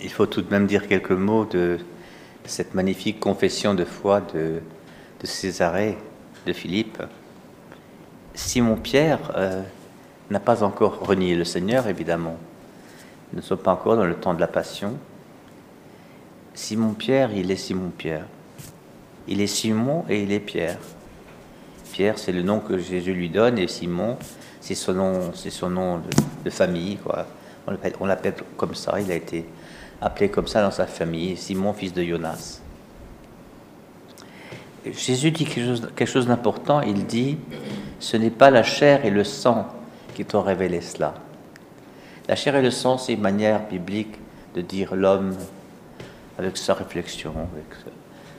il 0.00 0.10
faut 0.10 0.26
tout 0.26 0.42
de 0.42 0.50
même 0.50 0.66
dire 0.66 0.86
quelques 0.86 1.10
mots 1.10 1.44
de 1.44 1.78
cette 2.44 2.74
magnifique 2.74 3.20
confession 3.20 3.74
de 3.74 3.84
foi 3.84 4.20
de, 4.34 4.60
Césarée, 5.24 5.98
de 6.46 6.52
Philippe. 6.52 7.02
Simon-Pierre 8.34 9.32
euh, 9.36 9.62
n'a 10.30 10.40
pas 10.40 10.62
encore 10.62 11.00
renié 11.00 11.34
le 11.34 11.44
Seigneur, 11.44 11.88
évidemment. 11.88 12.36
Nous 13.32 13.40
ne 13.40 13.44
sommes 13.44 13.58
pas 13.58 13.72
encore 13.72 13.96
dans 13.96 14.06
le 14.06 14.14
temps 14.14 14.34
de 14.34 14.40
la 14.40 14.46
passion. 14.46 14.96
Simon-Pierre, 16.54 17.30
il 17.34 17.50
est 17.50 17.56
Simon-Pierre. 17.56 18.26
Il 19.26 19.40
est 19.40 19.48
Simon 19.48 20.04
et 20.08 20.22
il 20.22 20.32
est 20.32 20.40
Pierre. 20.40 20.78
Pierre, 21.92 22.18
c'est 22.18 22.32
le 22.32 22.42
nom 22.42 22.60
que 22.60 22.78
Jésus 22.78 23.12
lui 23.12 23.28
donne, 23.28 23.58
et 23.58 23.66
Simon, 23.66 24.16
c'est 24.60 24.74
son 24.74 24.94
nom, 24.94 25.32
c'est 25.34 25.50
son 25.50 25.70
nom 25.70 26.00
de, 26.44 26.50
famille. 26.50 26.98
On 28.00 28.06
l'appelle 28.06 28.34
comme 28.56 28.74
ça, 28.74 29.00
il 29.00 29.10
a 29.10 29.14
été 29.16 29.44
appelé 30.00 30.28
comme 30.28 30.46
ça 30.46 30.62
dans 30.62 30.70
sa 30.70 30.86
famille, 30.86 31.36
Simon, 31.36 31.72
fils 31.72 31.92
de 31.92 32.02
Jonas. 32.02 32.60
Jésus 34.84 35.30
dit 35.32 35.44
quelque 35.44 36.06
chose, 36.06 36.26
d'important, 36.26 36.80
il 36.80 37.04
dit, 37.04 37.38
ce 38.00 38.16
n'est 38.16 38.30
pas 38.30 38.50
la 38.50 38.62
chair 38.62 39.04
et 39.04 39.10
le 39.10 39.24
sang 39.24 39.66
qui 40.14 40.24
t'ont 40.24 40.42
révélé 40.42 40.80
cela. 40.80 41.14
La 42.28 42.36
chair 42.36 42.56
et 42.56 42.62
le 42.62 42.70
sang, 42.70 42.98
c'est 42.98 43.14
une 43.14 43.20
manière 43.20 43.66
biblique 43.68 44.14
de 44.54 44.60
dire 44.60 44.94
l'homme 44.94 45.34
avec 46.38 46.56
sa 46.56 46.74
réflexion, 46.74 47.30
avec 47.30 47.66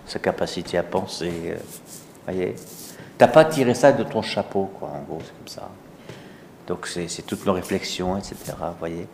sa 0.05 0.19
capacité 0.19 0.77
à 0.77 0.83
penser. 0.83 1.31
Euh, 1.45 1.57
voyez 2.25 2.55
T'as 3.17 3.27
pas 3.27 3.43
tiré 3.43 3.73
ça 3.73 3.91
de 3.91 4.03
ton 4.03 4.21
chapeau, 4.21 4.71
quoi, 4.79 4.87
en 4.89 5.01
gros, 5.01 5.19
c'est 5.21 5.37
comme 5.37 5.47
ça. 5.47 5.69
Donc 6.67 6.87
c'est 6.87 7.25
toutes 7.25 7.45
nos 7.45 7.53
réflexions, 7.53 8.15
etc. 8.15 8.35
Voyez 8.79 9.07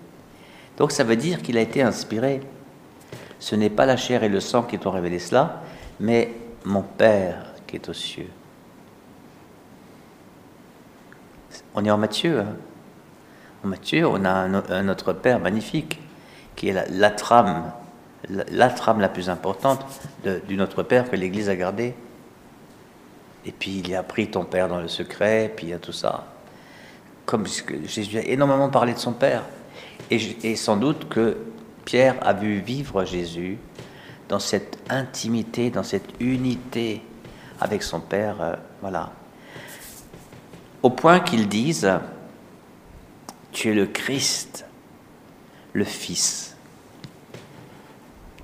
Donc 0.78 0.92
ça 0.92 1.04
veut 1.04 1.16
dire 1.16 1.42
qu'il 1.42 1.58
a 1.58 1.62
été 1.62 1.82
inspiré. 1.82 2.42
Ce 3.40 3.56
n'est 3.56 3.70
pas 3.70 3.86
la 3.86 3.98
chair 3.98 4.24
et 4.24 4.30
le 4.30 4.40
sang 4.40 4.64
qui 4.64 4.78
t'ont 4.78 4.92
révélé 4.92 5.20
cela, 5.20 5.62
mais 6.00 6.32
mon 6.64 6.82
Père 6.82 7.54
qui 7.68 7.76
est 7.76 7.90
aux 7.90 7.94
cieux. 7.94 8.30
On 11.74 11.84
est 11.86 11.92
en 11.92 11.98
Matthieu. 11.98 12.40
Hein. 12.40 12.56
en 13.64 13.68
Matthieu, 13.68 14.08
on 14.08 14.24
a 14.26 14.32
un, 14.32 14.84
notre 14.84 15.14
Père 15.14 15.40
magnifique, 15.40 16.00
qui 16.56 16.70
est 16.70 16.90
la, 16.90 17.12
trame, 17.12 17.72
la, 18.30 18.70
trame 18.70 19.00
la 19.00 19.10
plus 19.10 19.30
importante 19.30 19.86
du 20.48 20.56
Notre 20.56 20.84
Père 20.84 21.10
que 21.10 21.16
l'Église 21.16 21.50
a 21.50 21.56
gardée. 21.56 21.94
Et 23.46 23.52
puis 23.52 23.82
il 23.86 23.96
a 23.96 24.04
pris 24.04 24.30
ton 24.32 24.46
Père 24.46 24.68
dans 24.68 24.80
le 24.80 24.88
secret, 24.88 25.52
puis 25.56 25.68
il 25.68 25.70
y 25.70 25.74
a 25.74 25.80
tout 25.80 25.92
ça. 25.92 26.26
Comme 27.26 27.46
Jésus 27.86 28.18
a 28.18 28.22
énormément 28.22 28.70
parlé 28.70 28.94
de 28.94 29.00
son 29.00 29.14
Père. 29.14 29.44
Et 30.12 30.56
sans 30.56 30.78
doute 30.78 31.10
que 31.10 31.38
Pierre 31.84 32.16
a 32.22 32.34
vu 32.34 32.60
vivre 32.60 33.06
Jésus 33.06 33.58
dans 34.30 34.40
cette 34.40 34.78
intimité, 34.90 35.70
dans 35.70 35.84
cette 35.84 36.10
unité 36.20 37.02
avec 37.60 37.84
son 37.84 38.00
Père. 38.00 38.42
Euh, 38.42 38.56
voilà. 38.82 39.12
Au 40.84 40.90
point 40.90 41.20
qu'ils 41.20 41.48
disent, 41.48 41.92
tu 43.52 43.70
es 43.70 43.74
le 43.74 43.88
Christ, 43.88 44.66
le 45.74 45.84
Fils. 45.84 46.56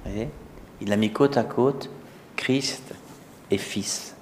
Vous 0.03 0.11
voyez? 0.11 0.29
Il 0.81 0.91
a 0.91 0.97
mis 0.97 1.11
côte 1.11 1.37
à 1.37 1.43
côte 1.43 1.89
Christ 2.35 2.95
et 3.51 3.59
Fils. 3.59 4.15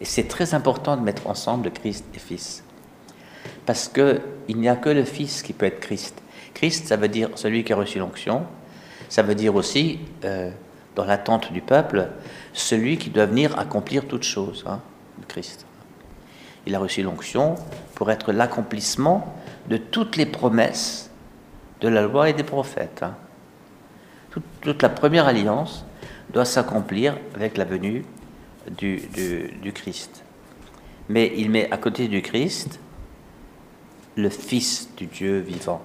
Et 0.00 0.06
c'est 0.06 0.24
très 0.24 0.54
important 0.54 0.96
de 0.96 1.02
mettre 1.02 1.26
ensemble 1.26 1.70
Christ 1.70 2.04
et 2.14 2.18
Fils. 2.18 2.63
Parce 3.66 3.88
qu'il 3.88 4.20
n'y 4.56 4.68
a 4.68 4.76
que 4.76 4.90
le 4.90 5.04
Fils 5.04 5.42
qui 5.42 5.52
peut 5.52 5.66
être 5.66 5.80
Christ. 5.80 6.22
Christ, 6.52 6.86
ça 6.86 6.96
veut 6.96 7.08
dire 7.08 7.30
celui 7.34 7.64
qui 7.64 7.72
a 7.72 7.76
reçu 7.76 7.98
l'onction, 7.98 8.46
ça 9.08 9.22
veut 9.22 9.34
dire 9.34 9.54
aussi, 9.54 9.98
euh, 10.24 10.50
dans 10.94 11.04
l'attente 11.04 11.52
du 11.52 11.60
peuple, 11.60 12.08
celui 12.52 12.98
qui 12.98 13.10
doit 13.10 13.26
venir 13.26 13.58
accomplir 13.58 14.06
toutes 14.06 14.22
choses, 14.22 14.64
hein, 14.66 14.80
le 15.18 15.26
Christ. 15.26 15.66
Il 16.66 16.74
a 16.74 16.78
reçu 16.78 17.02
l'onction 17.02 17.56
pour 17.94 18.10
être 18.10 18.32
l'accomplissement 18.32 19.34
de 19.68 19.76
toutes 19.76 20.16
les 20.16 20.26
promesses 20.26 21.10
de 21.80 21.88
la 21.88 22.02
loi 22.02 22.30
et 22.30 22.32
des 22.32 22.44
prophètes. 22.44 23.02
Hein. 23.02 23.14
Toute, 24.60 24.82
la 24.82 24.88
première 24.88 25.26
alliance 25.26 25.84
doit 26.32 26.44
s'accomplir 26.44 27.16
avec 27.34 27.56
la 27.56 27.64
venue 27.64 28.04
du 28.78 29.72
Christ. 29.74 30.24
Mais 31.08 31.32
il 31.36 31.50
met 31.50 31.70
à 31.70 31.76
côté 31.76 32.08
du 32.08 32.22
Christ 32.22 32.80
le 34.16 34.28
Fils 34.28 34.88
du 34.96 35.06
Dieu 35.06 35.40
vivant. 35.40 35.82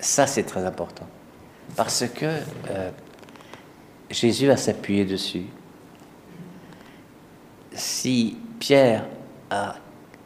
Ça, 0.00 0.26
c'est 0.26 0.44
très 0.44 0.64
important. 0.64 1.06
Parce 1.76 2.04
que 2.06 2.26
euh, 2.70 2.90
Jésus 4.10 4.50
a 4.50 4.56
s'appuyé 4.56 5.04
dessus. 5.04 5.44
Si 7.72 8.36
Pierre 8.60 9.06
a, 9.50 9.76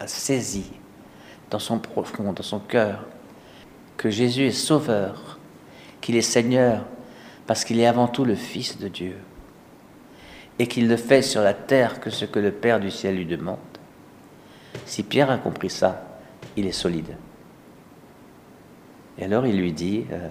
saisi 0.07 0.71
dans 1.51 1.59
son 1.59 1.79
profond, 1.79 2.33
dans 2.33 2.43
son 2.43 2.61
cœur, 2.61 3.05
que 3.97 4.11
Jésus 4.11 4.47
est 4.47 4.53
sauveur, 4.53 5.39
qu'il 6.01 6.17
est 6.17 6.23
Seigneur, 6.23 6.85
parce 7.47 7.65
qu'il 7.65 7.81
est 7.81 7.87
avant 7.87 8.07
tout 8.07 8.25
le 8.25 8.35
Fils 8.35 8.79
de 8.79 8.89
Dieu, 8.89 9.17
et 10.59 10.67
qu'il 10.67 10.87
ne 10.87 10.97
fait 10.97 11.23
sur 11.23 11.43
la 11.43 11.55
terre 11.55 12.01
que 12.01 12.11
ce 12.11 12.25
que 12.25 12.39
le 12.39 12.53
Père 12.53 12.81
du 12.81 12.91
ciel 12.91 13.17
lui 13.17 13.27
demande, 13.27 13.59
si 14.89 15.03
Pierre 15.03 15.31
a 15.31 15.37
compris 15.37 15.69
ça, 15.69 16.03
il 16.57 16.67
est 16.67 16.73
solide. 16.73 17.15
Et 19.19 19.25
alors 19.25 19.47
il 19.47 19.61
lui 19.61 19.73
dit, 19.73 20.07
euh, 20.11 20.31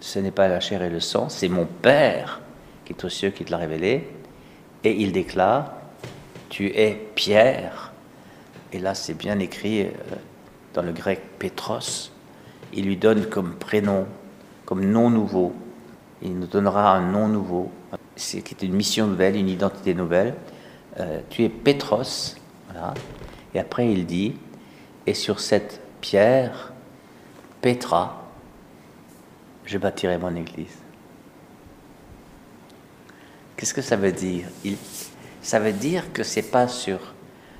ce 0.00 0.18
n'est 0.18 0.30
pas 0.30 0.48
la 0.48 0.58
chair 0.58 0.82
et 0.82 0.88
le 0.88 0.98
sang, 0.98 1.28
c'est 1.28 1.48
mon 1.48 1.66
Père 1.66 2.40
qui 2.84 2.94
est 2.94 3.04
aux 3.04 3.10
cieux 3.10 3.30
qui 3.30 3.44
te 3.44 3.50
l'a 3.50 3.58
révélé. 3.58 4.08
Et 4.84 4.92
il 4.92 5.12
déclare, 5.12 5.74
tu 6.48 6.68
es 6.68 6.98
Pierre. 7.14 7.92
Et 8.72 8.78
là 8.78 8.94
c'est 8.94 9.14
bien 9.14 9.38
écrit 9.38 9.82
euh, 9.82 9.90
dans 10.72 10.82
le 10.82 10.92
grec 10.92 11.20
Petros. 11.38 12.10
Il 12.72 12.86
lui 12.86 12.96
donne 12.96 13.26
comme 13.26 13.54
prénom, 13.56 14.06
comme 14.64 14.84
nom 14.84 15.10
nouveau. 15.10 15.52
Il 16.22 16.38
nous 16.38 16.46
donnera 16.46 16.96
un 16.96 17.12
nom 17.12 17.28
nouveau. 17.28 17.70
C'est 18.16 18.62
une 18.62 18.72
mission 18.72 19.06
nouvelle, 19.06 19.36
une 19.36 19.48
identité 19.50 19.92
nouvelle. 19.92 20.34
Euh, 20.98 21.20
tu 21.28 21.44
es 21.44 21.50
Petros. 21.50 22.34
Et 23.54 23.58
après 23.58 23.90
il 23.90 24.06
dit, 24.06 24.36
et 25.06 25.14
sur 25.14 25.40
cette 25.40 25.80
pierre, 26.00 26.72
Petra, 27.60 28.24
je 29.64 29.78
bâtirai 29.78 30.18
mon 30.18 30.34
église. 30.36 30.78
Qu'est-ce 33.56 33.74
que 33.74 33.82
ça 33.82 33.96
veut 33.96 34.12
dire? 34.12 34.46
Ça 35.42 35.58
veut 35.58 35.72
dire 35.72 36.12
que 36.12 36.22
c'est 36.22 36.50
pas 36.50 36.68
sur 36.68 36.98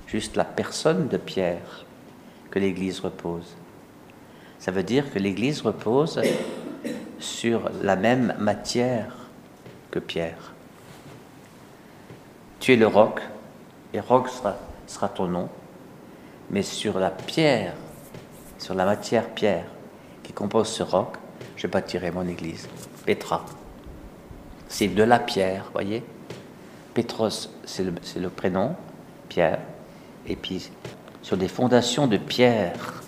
juste 0.07 0.37
la 0.37 0.45
personne 0.45 1.09
de 1.09 1.17
Pierre 1.17 1.85
que 2.51 2.59
l'église 2.59 3.01
repose. 3.01 3.57
Ça 4.59 4.71
veut 4.71 4.83
dire 4.83 5.13
que 5.13 5.19
l'église 5.19 5.61
repose 5.61 6.21
sur 7.19 7.71
la 7.83 7.97
même 7.97 8.35
matière 8.39 9.17
que 9.91 9.99
Pierre. 9.99 10.53
Tu 12.61 12.73
es 12.73 12.77
le 12.77 12.87
roc, 12.87 13.21
et 13.93 14.01
roc 14.01 14.29
sera, 14.29 14.57
sera 14.89 15.09
ton 15.09 15.29
nom, 15.29 15.49
mais 16.51 16.63
sur 16.63 16.99
la 16.99 17.11
pierre, 17.11 17.75
sur 18.59 18.75
la 18.75 18.85
matière 18.85 19.29
pierre, 19.31 19.67
qui 20.23 20.33
compose 20.33 20.69
ce 20.69 20.83
roc, 20.83 21.17
je 21.57 21.67
bâtirai 21.67 22.11
mon 22.11 22.27
église. 22.27 22.69
Petra. 23.07 23.45
C'est 24.69 24.89
de 24.89 25.03
la 25.03 25.19
pierre, 25.19 25.71
voyez 25.73 26.05
Petros, 26.95 27.49
c'est 27.65 27.85
le, 27.85 28.29
prénom, 28.29 28.75
Pierre. 29.29 29.61
Et 30.27 30.35
puis, 30.35 30.69
sur 31.23 31.37
des 31.37 31.47
fondations 31.47 32.09
de 32.09 32.17
pierre, 32.17 33.03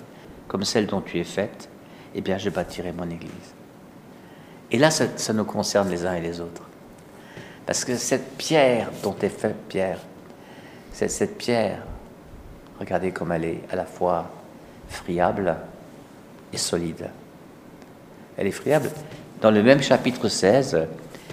comme 0.47 0.65
celle 0.65 0.87
dont 0.87 1.01
tu 1.01 1.19
es 1.19 1.25
faite, 1.25 1.69
eh 2.15 2.21
bien, 2.21 2.39
je 2.39 2.51
bâtirai 2.51 2.93
mon 2.93 3.11
église. 3.11 3.55
Et 4.71 4.79
là, 4.79 4.93
ça, 4.93 5.07
ça 5.17 5.33
nous 5.33 5.45
concerne 5.45 5.91
les 5.91 6.07
uns 6.07 6.15
et 6.15 6.21
les 6.21 6.41
autres. 6.41 6.63
Parce 7.67 7.85
que 7.85 7.97
cette 7.97 8.37
pierre 8.37 8.91
dont 9.03 9.17
est 9.23 9.29
faite 9.29 9.57
Pierre, 9.69 9.99
cette 10.93 11.39
pierre, 11.39 11.83
regardez 12.79 13.13
comme 13.13 13.33
elle 13.33 13.45
est 13.45 13.61
à 13.71 13.77
la 13.77 13.85
fois 13.85 14.31
friable, 14.89 15.57
et 16.53 16.59
solide. 16.59 17.09
Elle 18.37 18.47
est 18.47 18.53
friable. 18.53 18.91
Dans 19.41 19.51
le 19.51 19.63
même 19.63 19.83
chapitre 19.83 20.29
16, 20.29 20.87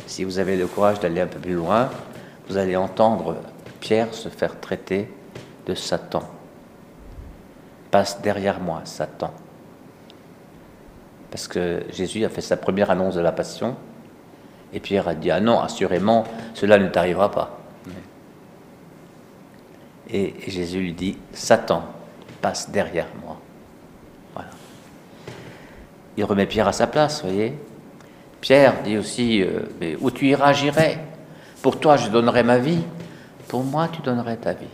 si 0.05 0.23
vous 0.23 0.39
avez 0.39 0.55
le 0.55 0.67
courage 0.67 0.99
d'aller 0.99 1.21
un 1.21 1.27
peu 1.27 1.39
plus 1.39 1.53
loin, 1.53 1.89
vous 2.47 2.57
allez 2.57 2.75
entendre 2.75 3.37
Pierre 3.79 4.13
se 4.13 4.29
faire 4.29 4.59
traiter 4.59 5.11
de 5.65 5.73
Satan. 5.75 6.23
Passe 7.91 8.21
derrière 8.21 8.59
moi, 8.59 8.81
Satan. 8.85 9.33
Parce 11.31 11.47
que 11.47 11.83
Jésus 11.89 12.23
a 12.23 12.29
fait 12.29 12.41
sa 12.41 12.57
première 12.57 12.89
annonce 12.89 13.15
de 13.15 13.21
la 13.21 13.31
passion, 13.31 13.75
et 14.73 14.79
Pierre 14.79 15.07
a 15.07 15.15
dit, 15.15 15.31
ah 15.31 15.39
non, 15.39 15.59
assurément, 15.59 16.25
cela 16.53 16.77
ne 16.77 16.87
t'arrivera 16.87 17.31
pas. 17.31 17.57
Et 20.09 20.33
Jésus 20.47 20.79
lui 20.79 20.93
dit, 20.93 21.17
Satan, 21.33 21.83
passe 22.41 22.69
derrière 22.69 23.07
moi. 23.23 23.37
il 26.15 26.23
remet 26.23 26.45
Pierre 26.45 26.67
à 26.67 26.73
sa 26.73 26.87
place, 26.87 27.21
voyez. 27.23 27.53
Pierre 28.41 28.81
dit 28.83 28.97
aussi, 28.97 29.41
euh, 29.41 29.61
mais 29.79 29.95
où 29.99 30.09
tu 30.09 30.27
iras, 30.27 30.53
j'irai. 30.53 30.97
Pour 31.61 31.79
toi, 31.79 31.97
je 31.97 32.09
donnerai 32.09 32.43
ma 32.43 32.57
vie. 32.57 32.83
Pour 33.47 33.63
moi, 33.63 33.87
tu 33.91 34.01
donnerais 34.01 34.37
ta 34.37 34.53
vie. 34.53 34.65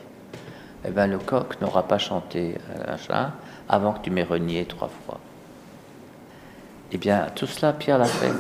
Eh 0.85 0.91
bien, 0.91 1.07
le 1.07 1.18
coq 1.18 1.59
n'aura 1.62 1.88
pas 1.88 1.97
chanté 1.97 2.56
un 2.88 2.97
chat 2.97 3.31
avant 3.69 3.94
que 3.94 4.00
tu 4.03 4.12
m'aies 4.12 4.24
renié 4.24 4.65
trois 4.65 4.89
fois. 5.06 5.19
Eh 6.91 6.97
bien, 6.97 7.27
tout 7.35 7.47
cela, 7.47 7.74
Pierre 7.74 7.97
l'a 7.97 8.06
fait. 8.06 8.31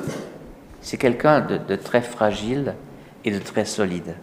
C'est 0.81 0.97
quelqu'un 0.97 1.41
de, 1.41 1.75
très 1.75 2.01
fragile 2.01 2.75
et 3.23 3.31
de 3.31 3.39
très 3.39 3.65
solide. 3.65 4.15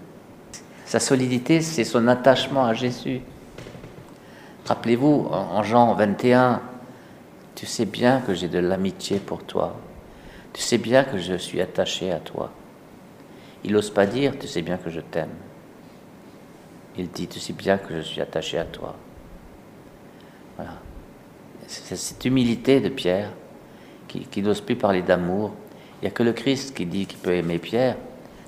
Sa 0.90 0.98
solidité, 0.98 1.60
c'est 1.60 1.84
son 1.84 2.08
attachement 2.08 2.64
à 2.64 2.74
Jésus. 2.74 3.20
Rappelez-vous, 4.66 5.28
en 5.30 5.62
Jean 5.62 5.94
21, 5.94 6.60
tu 7.54 7.64
sais 7.64 7.84
bien 7.84 8.20
que 8.22 8.34
j'ai 8.34 8.48
de 8.48 8.58
l'amitié 8.58 9.20
pour 9.20 9.44
toi. 9.44 9.76
Tu 10.52 10.60
sais 10.60 10.78
bien 10.78 11.04
que 11.04 11.16
je 11.16 11.34
suis 11.34 11.60
attaché 11.60 12.10
à 12.10 12.18
toi. 12.18 12.50
Il 13.62 13.70
n'ose 13.70 13.90
pas 13.90 14.04
dire, 14.04 14.36
tu 14.36 14.48
sais 14.48 14.62
bien 14.62 14.78
que 14.78 14.90
je 14.90 14.98
t'aime. 14.98 15.30
Il 16.98 17.08
dit, 17.08 17.28
tu 17.28 17.38
sais 17.38 17.52
bien 17.52 17.78
que 17.78 17.94
je 17.94 18.00
suis 18.00 18.20
attaché 18.20 18.58
à 18.58 18.64
toi. 18.64 18.96
Voilà. 20.56 20.72
C'est 21.68 21.94
cette 21.94 22.24
humilité 22.24 22.80
de 22.80 22.88
Pierre 22.88 23.30
qui, 24.08 24.42
n'ose 24.42 24.60
plus 24.60 24.74
parler 24.74 25.02
d'amour. 25.02 25.52
Il 26.02 26.06
n'y 26.06 26.08
a 26.08 26.10
que 26.10 26.24
le 26.24 26.32
Christ 26.32 26.74
qui 26.74 26.84
dit 26.84 27.06
qu'il 27.06 27.20
peut 27.20 27.34
aimer 27.34 27.60
Pierre, 27.60 27.94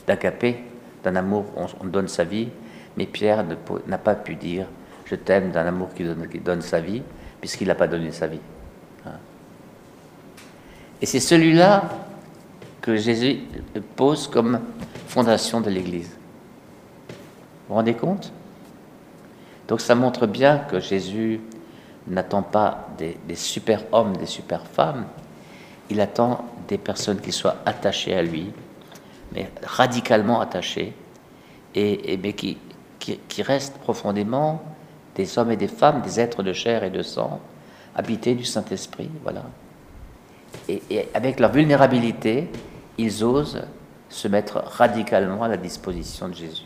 d'agapé, 0.09 0.72
d'un 1.03 1.17
amour, 1.17 1.47
on, 1.57 1.67
on, 1.81 1.87
donne 1.87 2.09
sa 2.09 2.25
vie. 2.25 2.49
Mais 2.97 3.07
Pierre 3.07 3.45
n'a 3.87 3.99
pas 3.99 4.15
pu 4.15 4.35
dire, 4.35 4.67
je 5.07 5.15
t'aime 5.15 5.51
d'un 5.51 5.67
amour 5.67 5.89
qui 5.95 6.05
donne, 6.41 6.63
sa 6.63 6.81
vie, 6.81 7.03
puisqu'il 7.41 7.69
n'a 7.69 7.75
pas 7.75 7.89
donné 7.89 8.13
sa 8.13 8.27
vie. 8.27 8.41
Et 11.01 11.07
c'est 11.07 11.21
celui-là 11.21 11.83
que 12.81 12.97
Jésus 12.97 13.41
pose 13.97 14.29
comme 14.29 14.61
fondation 15.09 15.61
de 15.61 15.69
l'Église. 15.69 16.11
Vous 16.11 17.69
vous 17.69 17.75
rendez 17.75 17.95
compte? 17.95 18.33
Donc 19.69 19.81
ça 19.81 19.95
montre 19.95 20.27
bien 20.27 20.59
que 20.59 20.81
Jésus 20.81 21.41
n'attend 22.07 22.43
pas 22.43 22.89
des, 22.99 23.17
super 23.35 23.83
hommes, 23.93 24.17
des 24.17 24.27
super 24.27 24.67
femmes, 24.67 25.05
il 25.91 26.01
attend 26.01 26.45
des 26.69 26.79
personnes 26.79 27.21
qui 27.21 27.33
soient 27.33 27.57
attachées 27.67 28.15
à 28.15 28.23
lui, 28.23 28.53
mais 29.35 29.51
radicalement 29.63 30.41
attachées, 30.41 30.95
et, 31.75 32.19
mais 32.23 32.35
qui, 32.35 32.59
qui 32.99 33.43
restent 33.43 33.79
profondément 33.79 34.63
des 35.15 35.39
hommes 35.39 35.51
et 35.51 35.57
des 35.57 35.69
femmes, 35.69 36.03
des 36.03 36.21
êtres 36.21 36.43
de 36.43 36.53
chair 36.53 36.85
et 36.85 36.91
de 36.91 37.03
sang, 37.03 37.41
habités 37.95 38.35
du 38.35 38.45
Saint-Esprit, 38.45 39.11
voilà 39.23 39.43
et, 40.69 41.09
avec 41.15 41.41
leur 41.41 41.53
vulnérabilité, 41.53 42.49
ils 42.99 43.25
osent 43.25 43.63
se 44.09 44.29
mettre 44.29 44.59
radicalement 44.59 45.43
à 45.43 45.49
la 45.49 45.57
disposition 45.57 46.29
de 46.29 46.35
Jésus. 46.35 46.65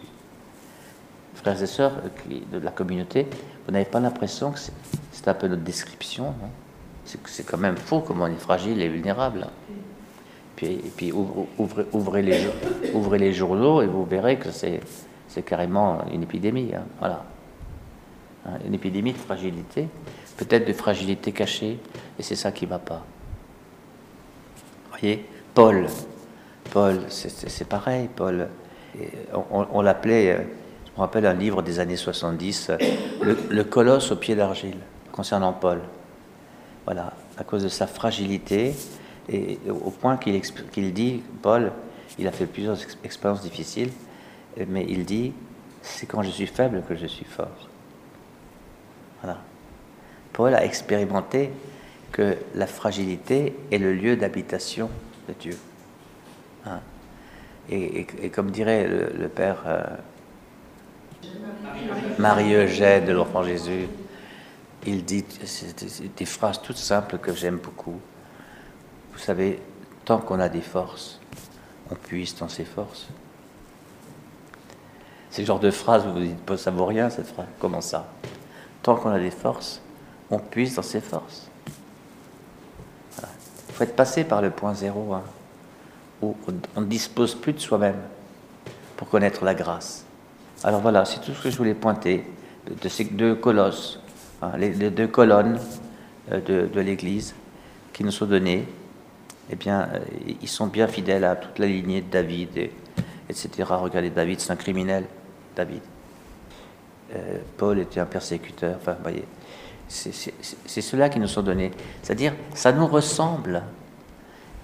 Frères 1.34 1.62
et 1.62 1.66
sœurs 1.66 1.92
de 2.28 2.58
la 2.58 2.70
communauté, 2.70 3.26
vous 3.66 3.72
n'avez 3.72 3.84
pas 3.84 4.00
l'impression 4.00 4.52
que 4.52 4.58
c'est 5.12 5.28
un 5.28 5.34
peu 5.34 5.46
notre 5.46 5.62
description 5.62 6.34
C'est 7.04 7.44
quand 7.44 7.58
même 7.58 7.76
faux 7.76 8.00
comment 8.00 8.24
on 8.24 8.28
est 8.28 8.40
fragile 8.40 8.80
et 8.82 8.88
vulnérable. 8.88 9.46
Puis, 10.56 10.72
et 10.72 10.92
puis 10.96 11.12
ouvrez, 11.12 12.22
les, 12.22 13.32
journaux 13.32 13.82
et 13.82 13.86
vous 13.86 14.04
verrez 14.04 14.38
que 14.38 14.50
c'est 14.50 14.80
carrément 15.44 16.04
une 16.12 16.22
épidémie. 16.22 16.70
Hein. 16.74 16.84
voilà. 16.98 17.24
Hein, 18.46 18.58
une 18.66 18.74
épidémie 18.74 19.12
de 19.12 19.18
fragilité, 19.18 19.88
peut-être 20.36 20.66
de 20.66 20.72
fragilité 20.72 21.32
cachée, 21.32 21.78
et 22.18 22.22
c'est 22.22 22.36
ça 22.36 22.52
qui 22.52 22.64
ne 22.64 22.70
va 22.70 22.78
pas 22.78 23.04
voyez 24.98 25.24
Paul. 25.54 25.86
Paul, 26.72 27.00
c'est 27.08 27.68
pareil, 27.68 28.08
Paul. 28.14 28.48
on, 29.50 29.82
l'appelait, 29.82 30.36
je 30.36 30.90
me 30.96 30.98
rappelle 30.98 31.24
un 31.26 31.32
livre 31.32 31.62
des 31.62 31.78
années 31.78 31.96
70, 31.96 32.72
le, 33.22 33.62
colosse 33.62 34.10
au 34.10 34.16
pied 34.16 34.34
d'argile, 34.34 34.76
concernant 35.12 35.52
Paul. 35.52 35.80
Voilà, 36.84 37.12
à 37.38 37.44
cause 37.44 37.62
de 37.62 37.68
sa 37.68 37.86
fragilité, 37.86 38.74
et 39.28 39.58
au 39.68 39.90
point 39.90 40.16
qu'il 40.16 40.92
dit, 40.92 41.22
Paul, 41.42 41.72
il 42.18 42.28
a 42.28 42.32
fait 42.32 42.46
plusieurs 42.46 42.78
expériences 43.04 43.42
difficiles, 43.42 43.90
mais 44.68 44.86
il 44.88 45.04
dit, 45.04 45.32
c'est 45.82 46.06
quand 46.06 46.22
je 46.22 46.30
suis 46.30 46.46
faible 46.46 46.82
que 46.88 46.94
je 46.94 47.06
suis 47.06 47.24
fort. 47.24 47.68
Voilà. 49.22 49.38
Paul 50.32 50.54
a 50.54 50.64
expérimenté 50.64 51.50
que 52.12 52.36
la 52.54 52.66
fragilité 52.66 53.56
est 53.70 53.78
le 53.78 53.92
lieu 53.92 54.16
d'habitation 54.16 54.90
de 55.28 55.34
Dieu. 55.34 55.58
Hein. 56.66 56.80
Et, 57.68 58.06
comme 58.30 58.50
dirait 58.52 58.86
le, 58.86 59.28
Père 59.28 59.62
euh, 59.66 59.82
Marie-Eugène 62.18 63.06
de 63.06 63.12
l'Enfant 63.12 63.42
Jésus, 63.42 63.88
il 64.86 65.04
dit 65.04 65.24
des 66.16 66.24
phrases 66.24 66.62
toutes 66.62 66.76
simples 66.76 67.18
que 67.18 67.34
j'aime 67.34 67.56
beaucoup. 67.56 68.00
Vous 69.16 69.22
savez, 69.22 69.60
tant 70.04 70.18
qu'on 70.18 70.38
a 70.38 70.48
des 70.48 70.60
forces, 70.60 71.18
on 71.90 71.96
puise 71.96 72.36
dans 72.36 72.48
ses 72.48 72.64
forces. 72.64 73.08
C'est 75.30 75.42
le 75.42 75.46
genre 75.46 75.60
de 75.60 75.70
phrase 75.70 76.06
où 76.06 76.12
vous 76.12 76.20
dites, 76.20 76.56
ça 76.56 76.70
vaut 76.70 76.86
rien 76.86 77.10
cette 77.10 77.26
phrase. 77.26 77.46
Comment 77.58 77.80
ça? 77.80 78.06
Tant 78.82 78.94
qu'on 78.96 79.10
a 79.10 79.18
des 79.18 79.30
forces, 79.30 79.80
on 80.30 80.38
puise 80.38 80.76
dans 80.76 80.82
ses 80.82 81.00
forces 81.00 81.48
faut 83.76 83.84
être 83.84 83.94
passé 83.94 84.24
par 84.24 84.40
le 84.40 84.50
point 84.50 84.74
zéro, 84.74 85.12
hein, 85.12 85.22
où 86.22 86.34
on 86.76 86.80
ne 86.80 86.86
dispose 86.86 87.34
plus 87.34 87.52
de 87.52 87.58
soi-même 87.58 88.00
pour 88.96 89.08
connaître 89.08 89.44
la 89.44 89.54
grâce. 89.54 90.06
Alors 90.64 90.80
voilà, 90.80 91.04
c'est 91.04 91.20
tout 91.20 91.32
ce 91.32 91.42
que 91.42 91.50
je 91.50 91.58
voulais 91.58 91.74
pointer 91.74 92.24
de 92.82 92.88
ces 92.88 93.04
deux 93.04 93.34
colosses, 93.34 94.00
hein, 94.40 94.52
les, 94.56 94.70
deux 94.90 95.06
colonnes 95.06 95.60
euh, 96.32 96.40
de, 96.68 96.80
l'Église 96.80 97.34
qui 97.92 98.02
nous 98.02 98.10
sont 98.10 98.24
données. 98.24 98.66
Eh 99.50 99.56
bien, 99.56 99.88
euh, 99.92 99.98
ils 100.42 100.48
sont 100.48 100.66
bien 100.66 100.88
fidèles 100.88 101.24
à 101.24 101.36
toute 101.36 101.58
la 101.58 101.66
lignée 101.66 102.00
de 102.00 102.10
David, 102.10 102.56
et, 102.56 102.72
etc. 103.28 103.50
Regardez, 103.70 104.10
David, 104.10 104.40
c'est 104.40 104.52
un 104.52 104.56
criminel, 104.56 105.04
David. 105.54 105.82
Euh, 107.14 107.38
Paul 107.56 107.78
était 107.78 108.00
un 108.00 108.06
persécuteur, 108.06 108.76
enfin, 108.80 108.96
voyez 109.02 109.24
c'est 109.88 110.80
cela 110.80 111.08
qui 111.08 111.20
nous 111.20 111.28
sont 111.28 111.42
donnés. 111.42 111.70
C'est-à-dire, 112.02 112.34
ça 112.54 112.72
nous 112.72 112.86
ressemble. 112.86 113.62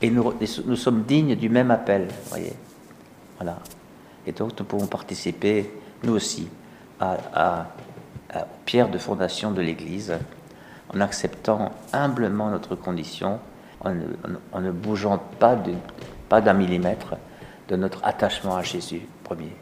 Et 0.00 0.10
nous, 0.10 0.76
sommes 0.76 1.04
dignes 1.04 1.36
du 1.36 1.48
même 1.48 1.70
appel. 1.70 2.08
Voyez 2.28 2.52
Voilà. 3.36 3.58
Et 4.26 4.32
donc, 4.32 4.58
nous 4.58 4.64
pouvons 4.64 4.86
participer, 4.86 5.70
nous 6.02 6.14
aussi, 6.14 6.48
à, 6.98 7.16
à, 7.34 7.66
pierre 8.64 8.88
de 8.88 8.98
fondation 8.98 9.52
de 9.52 9.60
l'Église, 9.60 10.14
en 10.92 11.00
acceptant 11.00 11.72
humblement 11.92 12.50
notre 12.50 12.74
condition, 12.74 13.38
en, 13.84 14.60
ne 14.60 14.70
bougeant 14.70 15.18
pas 15.38 16.40
d'un 16.40 16.52
millimètre 16.52 17.16
de 17.68 17.76
notre 17.76 18.04
attachement 18.04 18.56
à 18.56 18.62
Jésus, 18.62 19.02
premier. 19.24 19.52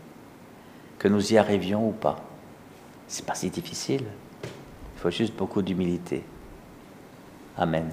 Que 0.98 1.08
nous 1.08 1.32
y 1.32 1.38
arrivions 1.38 1.88
ou 1.88 1.92
pas. 1.92 2.16
C'est 3.08 3.24
pas 3.24 3.34
si 3.34 3.50
difficile. 3.50 4.04
Il 4.42 5.00
faut 5.00 5.10
juste 5.10 5.34
beaucoup 5.34 5.62
d'humilité. 5.62 6.24
Amen. 7.56 7.90